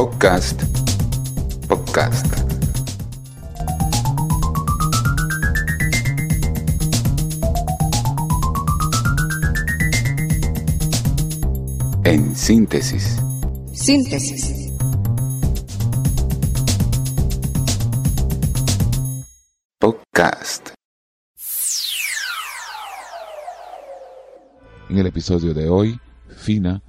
[0.00, 0.62] Podcast.
[1.68, 2.26] Podcast.
[12.04, 13.18] En síntesis.
[13.74, 14.72] Síntesis.
[19.78, 20.70] Podcast.
[24.88, 26.00] En el episodio de hoy,
[26.38, 26.82] Fina,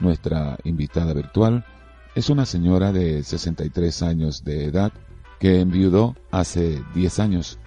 [0.00, 1.64] nuestra invitada virtual,
[2.16, 4.90] es una señora de 63 años de edad
[5.38, 7.58] que enviudó hace 10 años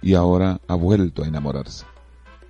[0.00, 1.84] y ahora ha vuelto a enamorarse.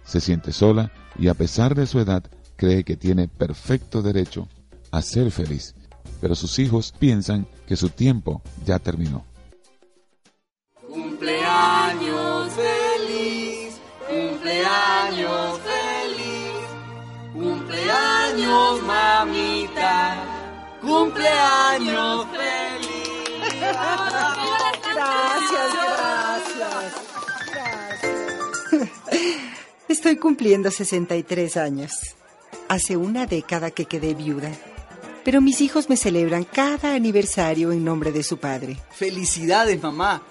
[0.05, 2.23] Se siente sola y a pesar de su edad
[2.55, 4.47] cree que tiene perfecto derecho
[4.93, 5.75] a ser feliz,
[6.21, 9.25] pero sus hijos piensan que su tiempo ya terminó.
[10.89, 19.02] Cumpleaños feliz, cumpleaños feliz, cumpleaños mamita,
[20.93, 23.51] cumpleaños feliz.
[24.95, 26.93] Gracias, gracias.
[27.53, 28.13] Gracias.
[29.89, 31.93] Estoy cumpliendo 63 años.
[32.69, 34.51] Hace una década que quedé viuda.
[35.25, 38.77] Pero mis hijos me celebran cada aniversario en nombre de su padre.
[38.91, 40.23] Felicidades, mamá.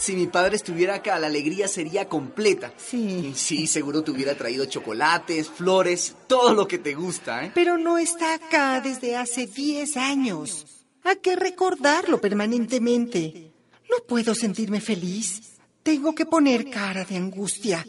[0.00, 2.72] Si mi padre estuviera acá, la alegría sería completa.
[2.78, 3.32] Sí.
[3.36, 7.52] Sí, seguro te hubiera traído chocolates, flores, todo lo que te gusta, ¿eh?
[7.54, 10.64] Pero no está acá desde hace 10 años.
[11.04, 13.52] Hay que recordarlo permanentemente.
[13.90, 15.58] No puedo sentirme feliz.
[15.82, 17.84] Tengo que poner cara de angustia.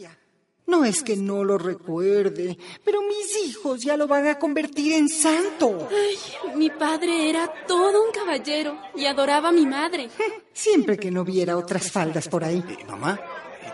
[0.72, 5.06] No es que no lo recuerde, pero mis hijos ya lo van a convertir en
[5.10, 5.86] santo.
[5.90, 6.16] Ay,
[6.56, 10.08] mi padre era todo un caballero y adoraba a mi madre.
[10.54, 12.64] Siempre que no viera otras faldas por ahí.
[12.66, 13.20] Eh, mamá,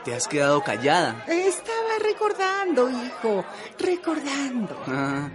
[0.05, 1.25] te has quedado callada.
[1.29, 3.45] Estaba recordando, hijo,
[3.79, 4.77] recordando.
[4.89, 5.31] Ah,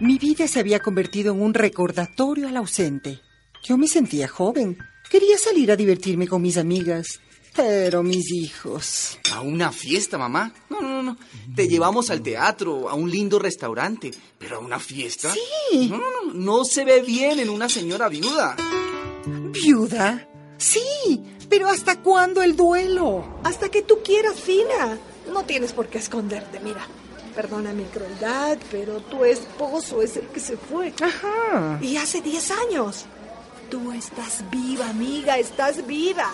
[0.00, 3.20] Mi vida se había convertido en un recordatorio al ausente.
[3.62, 4.78] Yo me sentía joven.
[5.10, 7.20] Quería salir a divertirme con mis amigas.
[7.60, 9.18] Pero mis hijos.
[9.32, 10.52] a una fiesta, mamá.
[10.70, 11.16] No, no, no, no.
[11.54, 14.10] Te llevamos al teatro, a un lindo restaurante.
[14.38, 15.32] Pero a una fiesta.
[15.32, 15.88] Sí.
[15.88, 16.32] No, no, no.
[16.32, 18.56] No se ve bien en una señora viuda.
[19.26, 20.26] ¿Viuda?
[20.56, 23.40] Sí, pero ¿hasta cuándo el duelo?
[23.44, 24.98] Hasta que tú quieras, Fina.
[25.32, 26.86] No tienes por qué esconderte, mira.
[27.34, 30.92] Perdona mi crueldad, pero tu esposo es el que se fue.
[31.00, 31.78] Ajá.
[31.82, 33.04] Y hace 10 años.
[33.70, 36.30] Tú estás viva, amiga, estás viva.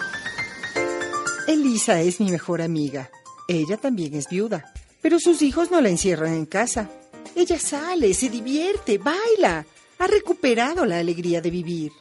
[1.46, 3.10] Elisa es mi mejor amiga.
[3.48, 4.72] Ella también es viuda.
[5.00, 6.90] Pero sus hijos no la encierran en casa.
[7.34, 9.64] Ella sale, se divierte, baila.
[9.98, 11.92] Ha recuperado la alegría de vivir.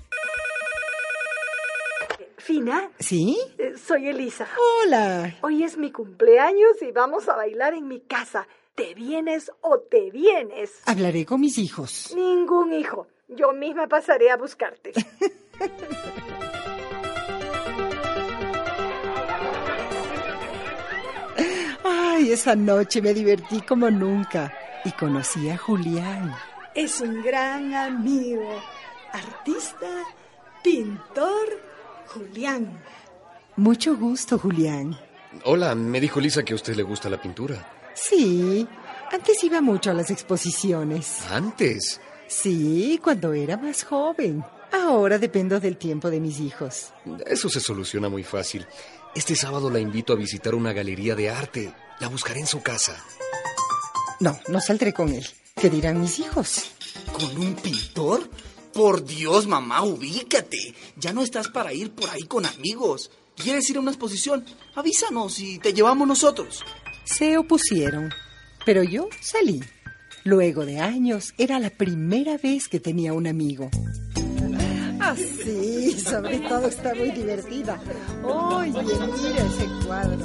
[2.37, 3.37] Fina, ¿Sí?
[3.57, 4.47] eh, soy Elisa.
[4.83, 5.35] Hola.
[5.41, 8.47] Hoy es mi cumpleaños y vamos a bailar en mi casa.
[8.75, 10.71] ¿Te vienes o te vienes?
[10.85, 12.13] Hablaré con mis hijos.
[12.15, 13.07] Ningún hijo.
[13.29, 14.91] Yo misma pasaré a buscarte.
[22.25, 24.51] Ay, esa noche me divertí como nunca.
[24.83, 26.35] Y conocí a Julián.
[26.73, 28.49] Es un gran amigo.
[29.13, 30.03] Artista,
[30.63, 31.61] pintor,
[32.07, 32.81] Julián.
[33.57, 34.97] Mucho gusto, Julián.
[35.43, 37.63] Hola, me dijo Lisa que a usted le gusta la pintura.
[37.93, 38.67] Sí,
[39.11, 41.21] antes iba mucho a las exposiciones.
[41.29, 42.01] Antes.
[42.25, 44.43] Sí, cuando era más joven.
[44.71, 46.91] Ahora dependo del tiempo de mis hijos.
[47.27, 48.65] Eso se soluciona muy fácil.
[49.13, 51.71] Este sábado la invito a visitar una galería de arte.
[51.99, 52.95] La buscaré en su casa.
[54.19, 55.25] No, no saldré con él.
[55.55, 56.71] ¿Qué dirán mis hijos?
[57.13, 58.29] ¿Con un pintor?
[58.73, 60.75] Por Dios, mamá, ubícate.
[60.97, 63.11] Ya no estás para ir por ahí con amigos.
[63.35, 64.45] ¿Quieres ir a una exposición?
[64.75, 66.63] Avísanos y te llevamos nosotros.
[67.05, 68.11] Se opusieron,
[68.65, 69.61] pero yo salí.
[70.25, 73.69] Luego de años, era la primera vez que tenía un amigo.
[75.07, 77.79] Ah, sí, sobre todo está muy divertida.
[78.23, 80.17] Oye, mira ese cuadro.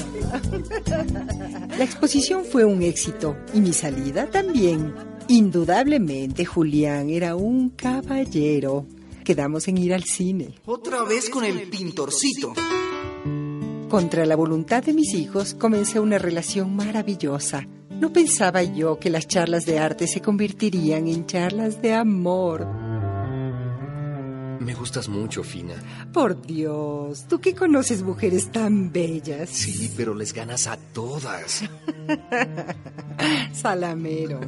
[1.76, 4.94] La exposición fue un éxito y mi salida también.
[5.28, 8.86] Indudablemente, Julián era un caballero.
[9.22, 10.54] Quedamos en ir al cine.
[10.64, 12.54] Otra vez con el pintorcito.
[13.90, 17.68] Contra la voluntad de mis hijos, comencé una relación maravillosa.
[17.90, 22.89] No pensaba yo que las charlas de arte se convertirían en charlas de amor.
[24.60, 25.74] Me gustas mucho, Fina.
[26.12, 29.48] Por Dios, tú que conoces mujeres tan bellas.
[29.48, 31.64] Sí, pero les ganas a todas.
[33.52, 34.40] Salamero.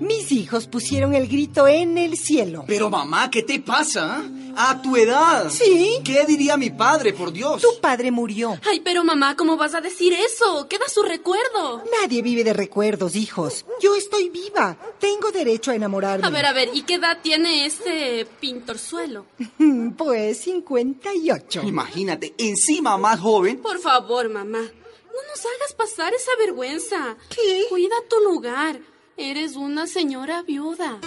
[0.00, 2.64] Mis hijos pusieron el grito en el cielo.
[2.68, 4.22] Pero mamá, ¿qué te pasa?
[4.56, 5.50] ¿A tu edad?
[5.50, 5.98] Sí.
[6.04, 7.62] ¿Qué diría mi padre, por Dios?
[7.62, 8.58] Tu padre murió.
[8.68, 10.68] Ay, pero mamá, ¿cómo vas a decir eso?
[10.68, 11.82] Queda su recuerdo.
[12.00, 13.64] Nadie vive de recuerdos, hijos.
[13.80, 14.76] Yo estoy viva.
[14.98, 16.26] Tengo derecho a enamorarme.
[16.26, 19.26] A ver, a ver, ¿y qué edad tiene ese pintorzuelo?
[19.96, 21.62] Pues 58.
[21.64, 23.58] Imagínate, encima más joven.
[23.58, 27.16] Por favor, mamá, no nos hagas pasar esa vergüenza.
[27.28, 27.66] ¿Qué?
[27.68, 28.80] Cuida tu lugar.
[29.16, 30.98] Eres una señora viuda.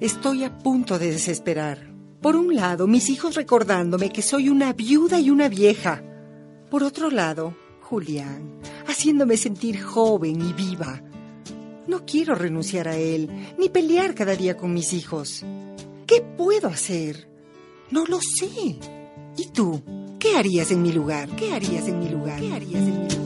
[0.00, 1.90] Estoy a punto de desesperar.
[2.20, 6.02] Por un lado, mis hijos recordándome que soy una viuda y una vieja.
[6.70, 11.02] Por otro lado, Julián, haciéndome sentir joven y viva.
[11.86, 15.42] No quiero renunciar a él, ni pelear cada día con mis hijos.
[16.06, 17.30] ¿Qué puedo hacer?
[17.90, 18.78] No lo sé.
[19.38, 19.82] ¿Y tú?
[20.18, 21.30] ¿Qué harías en mi lugar?
[21.36, 22.38] ¿Qué harías en mi lugar?
[22.38, 23.25] ¿Qué harías en mi lugar?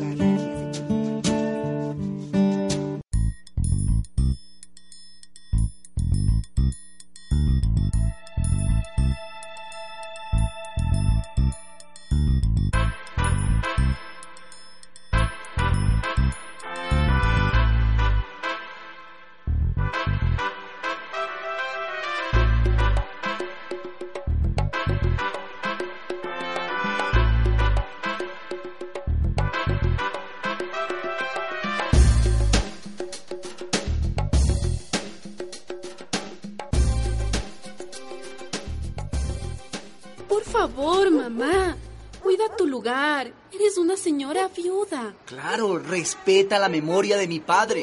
[40.41, 41.77] Por favor, mamá,
[42.23, 43.31] cuida tu lugar.
[43.53, 45.15] Eres una señora viuda.
[45.27, 47.83] Claro, respeta la memoria de mi padre.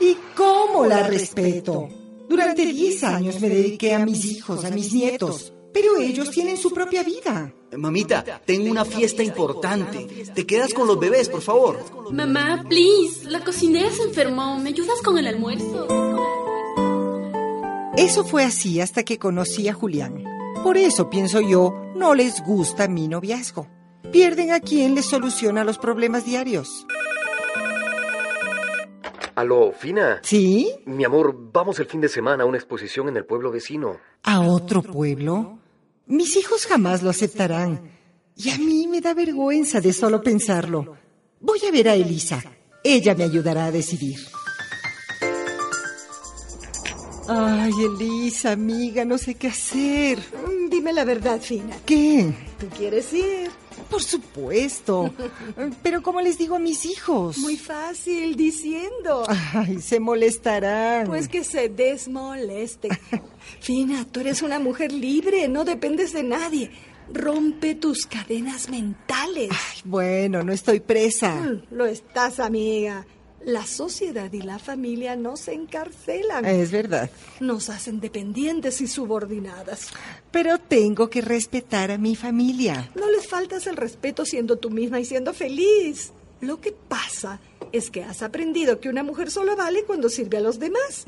[0.00, 1.88] ¿Y cómo la respeto?
[2.28, 6.72] Durante 10 años me dediqué a mis hijos, a mis nietos, pero ellos tienen su
[6.72, 7.50] propia vida.
[7.74, 10.26] Mamita, tengo una fiesta importante.
[10.34, 11.82] ¿Te quedas con los bebés, por favor?
[12.12, 14.58] Mamá, please, la cocinera se enfermó.
[14.58, 15.86] ¿Me ayudas con el almuerzo?
[18.00, 20.24] Eso fue así hasta que conocí a Julián.
[20.64, 23.68] Por eso, pienso yo, no les gusta mi noviazgo.
[24.10, 26.86] Pierden a quien les soluciona los problemas diarios.
[29.34, 30.20] Aló, Fina.
[30.22, 30.72] ¿Sí?
[30.86, 33.98] Mi amor, vamos el fin de semana a una exposición en el pueblo vecino.
[34.22, 35.58] ¿A otro pueblo?
[36.06, 37.82] Mis hijos jamás lo aceptarán.
[38.34, 40.96] Y a mí me da vergüenza de solo pensarlo.
[41.38, 42.42] Voy a ver a Elisa.
[42.82, 44.20] Ella me ayudará a decidir.
[47.32, 50.18] Ay, Elisa, amiga, no sé qué hacer.
[50.18, 51.76] Mm, Dime la verdad, Fina.
[51.86, 52.32] ¿Qué?
[52.58, 53.50] ¿Tú quieres ir?
[53.88, 55.12] Por supuesto.
[55.82, 57.38] Pero ¿cómo les digo a mis hijos?
[57.38, 59.24] Muy fácil, diciendo.
[59.54, 61.06] Ay, se molestarán.
[61.06, 62.88] Pues que se desmoleste.
[63.60, 66.70] Fina, tú eres una mujer libre, no dependes de nadie.
[67.12, 69.50] Rompe tus cadenas mentales.
[69.50, 71.34] Ay, bueno, no estoy presa.
[71.34, 73.06] Mm, Lo estás, amiga.
[73.44, 76.44] La sociedad y la familia no se encarcelan.
[76.44, 77.10] Es verdad.
[77.40, 79.88] Nos hacen dependientes y subordinadas.
[80.30, 82.90] Pero tengo que respetar a mi familia.
[82.94, 86.12] No les faltas el respeto siendo tú misma y siendo feliz.
[86.40, 87.40] Lo que pasa
[87.72, 91.04] es que has aprendido que una mujer solo vale cuando sirve a los demás.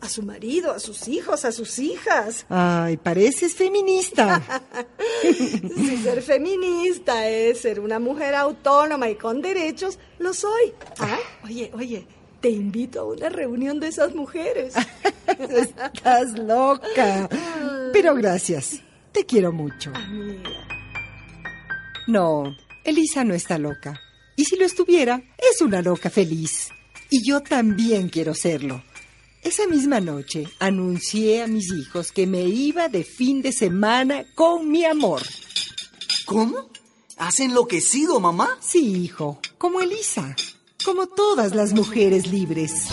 [0.00, 2.46] A su marido, a sus hijos, a sus hijas.
[2.48, 4.42] Ay, pareces feminista.
[5.22, 10.72] Si ser feminista es ser una mujer autónoma y con derechos, lo soy.
[11.00, 12.06] Ah, oye, oye,
[12.40, 14.74] te invito a una reunión de esas mujeres.
[15.26, 17.28] Estás loca.
[17.92, 18.80] Pero gracias.
[19.12, 19.90] Te quiero mucho.
[19.94, 20.50] Amiga.
[22.06, 22.44] No,
[22.84, 24.00] Elisa no está loca.
[24.36, 26.68] Y si lo estuviera, es una loca feliz.
[27.10, 28.82] Y yo también quiero serlo.
[29.48, 34.70] Esa misma noche anuncié a mis hijos que me iba de fin de semana con
[34.70, 35.22] mi amor.
[36.26, 36.68] ¿Cómo?
[37.16, 38.58] ¿Has enloquecido, mamá?
[38.60, 40.36] Sí, hijo, como Elisa,
[40.84, 42.88] como todas las mujeres libres.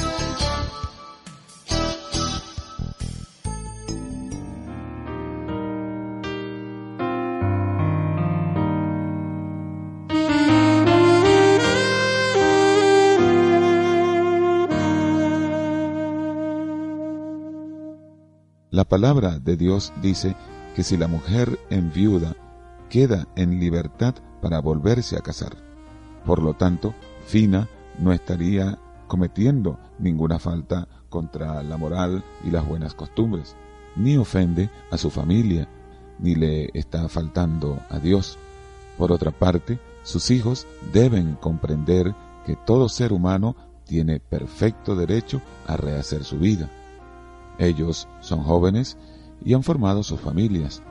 [18.86, 20.36] La palabra de Dios dice
[20.76, 22.36] que si la mujer enviuda
[22.88, 24.14] queda en libertad
[24.44, 25.58] para volverse a casar.
[26.24, 26.94] Por lo tanto,
[27.26, 28.78] Fina no estaría
[29.08, 33.56] cometiendo ninguna falta contra la moral y las buenas costumbres,
[33.96, 35.68] ni ofende a su familia,
[36.20, 38.38] ni le está faltando a Dios.
[39.00, 42.14] Por otra parte, sus hijos deben comprender
[42.46, 46.70] que todo ser humano tiene perfecto derecho a rehacer su vida.
[47.58, 48.98] Ellos son jóvenes
[49.44, 50.82] y han formado sus familias,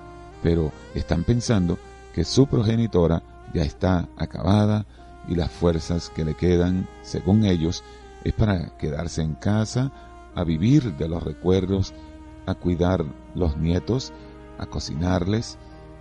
[0.42, 1.78] pero están pensando
[2.14, 4.86] que su progenitora ya está acabada
[5.28, 7.82] y las fuerzas que le quedan, según ellos,
[8.24, 9.92] es para quedarse en casa
[10.34, 11.94] a vivir de los recuerdos,
[12.46, 13.04] a cuidar
[13.34, 14.12] los nietos,
[14.58, 15.58] a cocinarles,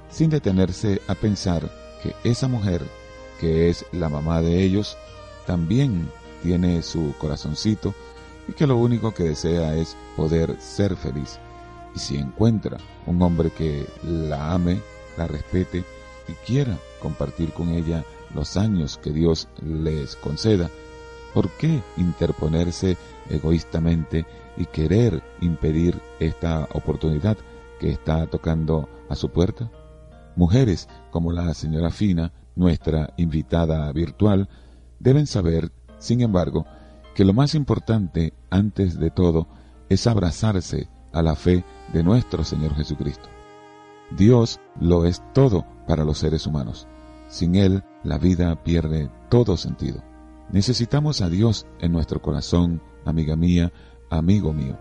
[0.10, 1.70] sin detenerse a pensar
[2.02, 2.86] que esa mujer,
[3.40, 4.98] que es la mamá de ellos,
[5.46, 6.10] también
[6.44, 7.94] tiene su corazoncito
[8.48, 11.40] y que lo único que desea es poder ser feliz.
[11.96, 14.82] Y si encuentra un hombre que la ame,
[15.18, 15.84] la respete
[16.28, 20.70] y quiera compartir con ella los años que Dios les conceda,
[21.34, 22.98] ¿por qué interponerse
[23.30, 24.26] egoístamente
[24.58, 27.38] y querer impedir esta oportunidad
[27.80, 29.70] que está tocando a su puerta?
[30.36, 34.50] Mujeres como la señora Fina, nuestra invitada virtual,
[35.00, 36.66] deben saber, sin embargo,
[37.14, 39.48] que lo más importante antes de todo
[39.90, 43.30] es abrazarse a la fe de nuestro Señor Jesucristo.
[44.18, 46.88] Dios lo es todo para los seres humanos.
[47.28, 50.04] Sin Él, la vida pierde todo sentido.
[50.52, 53.72] Necesitamos a Dios en nuestro corazón, amiga mía,
[54.10, 54.78] amigo mío.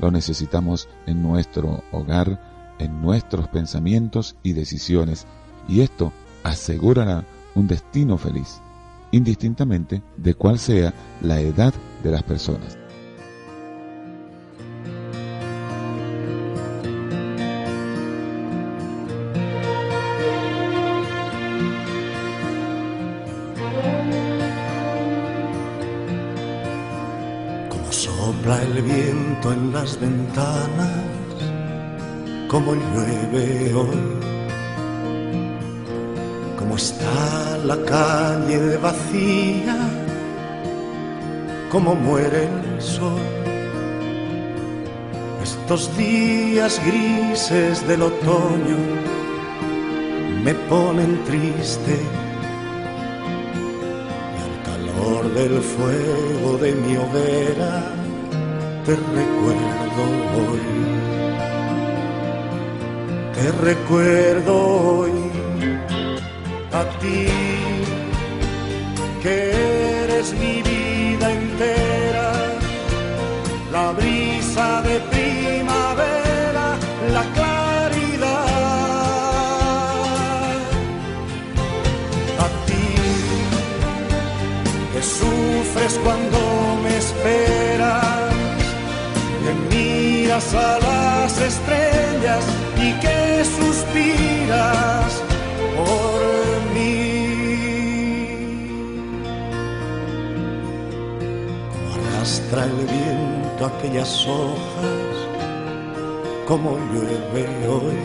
[0.00, 5.26] Lo necesitamos en nuestro hogar, en nuestros pensamientos y decisiones,
[5.68, 6.12] y esto
[6.44, 8.60] asegurará un destino feliz,
[9.12, 12.78] indistintamente de cuál sea la edad de las personas.
[28.56, 31.04] el viento en las ventanas,
[32.48, 34.37] como llueve hoy, como
[36.78, 39.76] está la calle vacía,
[41.72, 43.20] como muere el sol.
[45.42, 48.78] Estos días grises del otoño
[50.44, 51.96] me ponen triste
[54.36, 57.74] y al calor del fuego de mi hoguera
[58.86, 60.02] te recuerdo
[60.46, 60.66] hoy,
[63.36, 64.52] te recuerdo
[65.00, 65.27] hoy
[66.80, 67.26] a ti,
[69.22, 69.36] que
[70.04, 72.28] eres mi vida entera,
[73.72, 76.66] la brisa de primavera,
[77.16, 78.48] la claridad.
[82.44, 82.88] A ti,
[84.92, 86.38] que sufres cuando
[86.82, 88.18] me esperas
[90.54, 92.44] a las estrellas
[92.76, 95.20] y que suspiras
[95.76, 96.37] por
[102.52, 105.16] arrastra el viento aquellas hojas,
[106.46, 107.98] como llueve hoy.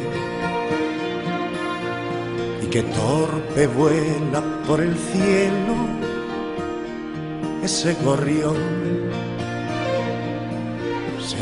[2.61, 5.75] Y que torpe vuela por el cielo
[7.63, 8.83] ese gorrión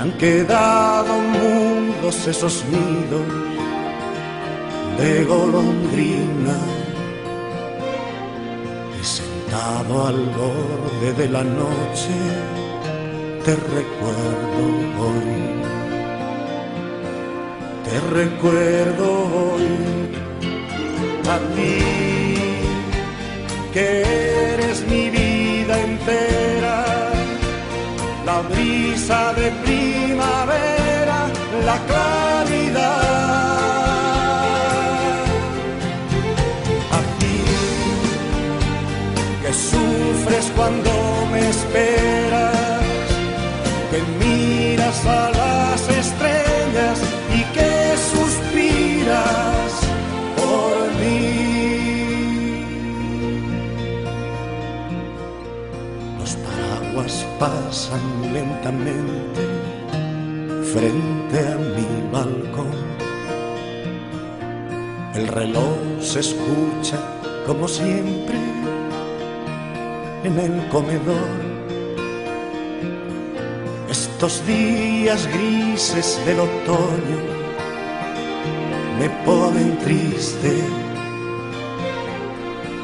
[0.01, 3.21] han quedado mundos esos nidos
[4.97, 6.57] de golondrina
[8.99, 12.60] y sentado al borde de la noche
[13.45, 14.63] te recuerdo
[15.03, 15.33] hoy
[17.85, 19.05] te recuerdo
[19.39, 19.69] hoy
[21.29, 21.77] a ti
[23.73, 24.01] que
[24.53, 27.11] eres mi vida entera
[28.25, 31.19] la brisa de primavera,
[31.65, 33.01] la claridad.
[36.97, 37.37] A ti
[39.41, 40.91] que sufres cuando
[41.31, 42.60] me esperas,
[45.05, 47.01] a las estrellas
[47.33, 49.71] y que suspiras
[50.35, 52.65] por mí.
[56.19, 59.41] Los paraguas pasan lentamente
[60.73, 62.71] frente a mi balcón.
[65.15, 66.99] El reloj se escucha
[67.47, 68.37] como siempre
[70.25, 71.50] en el comedor.
[74.23, 77.19] Estos días grises del otoño
[78.99, 80.59] me ponen triste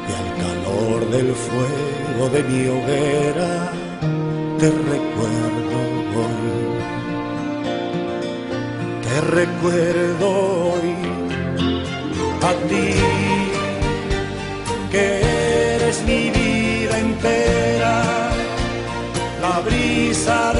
[0.08, 3.70] y al calor del fuego de mi hoguera
[4.58, 5.78] te recuerdo
[6.18, 6.50] hoy,
[9.04, 10.26] te recuerdo
[10.72, 10.92] hoy
[12.42, 12.94] a ti,
[14.90, 15.20] que
[15.76, 18.02] eres mi vida entera,
[19.40, 20.57] la brisa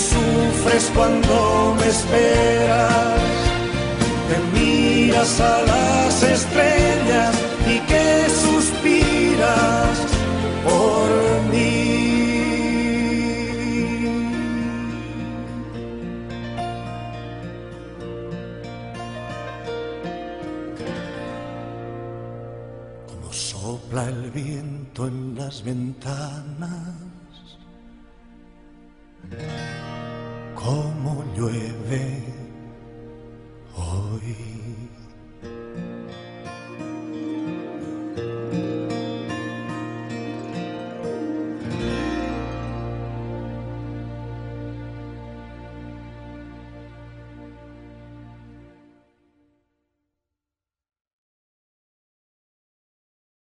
[0.00, 3.20] sufres cuando me esperas
[4.28, 7.34] que miras a las estrellas
[7.66, 9.98] y que suspiras
[10.64, 11.08] por
[11.52, 11.70] mí.
[23.06, 27.09] Como sopla el viento en las ventanas,
[30.54, 32.22] como llueve
[33.76, 34.79] hoy.